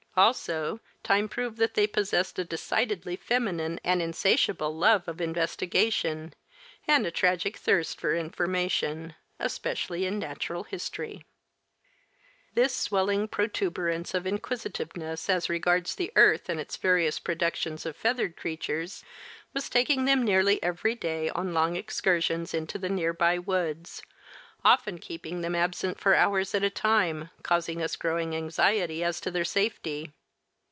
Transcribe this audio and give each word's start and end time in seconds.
Also, 0.17 0.81
time 1.03 1.29
proved 1.29 1.57
that 1.57 1.73
they 1.73 1.87
possessed 1.87 2.37
a 2.37 2.43
decidedly 2.43 3.15
feminine 3.15 3.79
and 3.81 4.01
insatiable 4.01 4.75
love 4.75 5.07
of 5.07 5.21
investigation 5.21 6.33
and 6.85 7.07
a 7.07 7.11
tragic 7.11 7.55
thirst 7.55 7.97
for 7.97 8.13
information, 8.13 9.15
especially 9.39 10.05
in 10.05 10.19
natural 10.19 10.63
history. 10.65 11.23
This 12.53 12.75
swelling 12.75 13.29
protuberance 13.29 14.13
of 14.13 14.27
inquisitiveness 14.27 15.29
as 15.29 15.47
regards 15.47 15.95
the 15.95 16.11
earth 16.17 16.49
and 16.49 16.59
its 16.59 16.75
various 16.75 17.17
productions 17.17 17.85
of 17.85 17.95
feathered 17.95 18.35
creatures 18.35 19.05
was 19.53 19.69
taking 19.69 20.03
them 20.03 20.23
nearly 20.25 20.61
every 20.61 20.93
day 20.93 21.29
on 21.29 21.53
long 21.53 21.77
excursions 21.77 22.53
into 22.53 22.77
the 22.77 22.89
near 22.89 23.13
by 23.13 23.37
woods, 23.39 24.01
often 24.63 24.99
keeping 24.99 25.41
them 25.41 25.55
absent 25.55 25.99
for 25.99 26.13
hours 26.13 26.53
at 26.53 26.61
a 26.63 26.69
time 26.69 27.27
causing 27.41 27.81
us 27.81 27.95
growing 27.95 28.35
anxiety 28.35 29.03
as 29.03 29.19
to 29.19 29.31
their 29.31 29.43
safety. 29.43 30.13